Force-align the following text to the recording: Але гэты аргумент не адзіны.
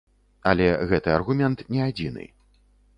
Але 0.51 0.67
гэты 0.93 1.13
аргумент 1.17 1.59
не 1.77 1.81
адзіны. 1.93 2.29